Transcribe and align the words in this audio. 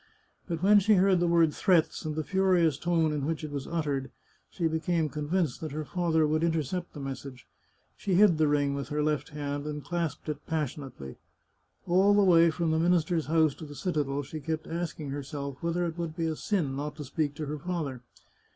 But 0.47 0.63
when 0.63 0.79
she 0.79 0.95
heard 0.95 1.19
the 1.19 1.27
word" 1.27 1.53
threats," 1.53 2.05
and 2.05 2.15
the 2.15 2.23
furious 2.23 2.79
tone 2.79 3.13
in 3.13 3.23
which 3.23 3.43
it 3.43 3.51
was 3.51 3.67
uttered, 3.67 4.09
she 4.49 4.67
became 4.67 5.09
convinced 5.09 5.61
that 5.61 5.73
her 5.73 5.85
father 5.85 6.25
would 6.25 6.43
in 6.43 6.53
tercept 6.53 6.93
the 6.93 6.99
message. 6.99 7.45
She 7.95 8.15
hid 8.15 8.39
the 8.39 8.47
ring 8.47 8.73
with 8.73 8.89
her 8.89 9.03
left 9.03 9.29
hand 9.29 9.67
and 9.67 9.83
clasped 9.83 10.27
it 10.27 10.43
passionately. 10.47 11.17
All 11.85 12.15
the 12.15 12.23
way 12.23 12.49
from 12.49 12.71
the 12.71 12.79
minister's 12.79 13.27
house 13.27 13.53
to 13.53 13.63
the 13.67 13.75
citadel 13.75 14.23
she 14.23 14.39
kept 14.39 14.65
asking 14.65 15.11
herself 15.11 15.61
whether 15.61 15.85
it 15.85 15.99
would 15.99 16.15
be 16.15 16.25
a 16.25 16.35
sin 16.35 16.75
not 16.75 16.95
to 16.95 17.03
speak 17.05 17.35
to 17.35 17.45
her 17.45 17.59
father. 17.59 18.01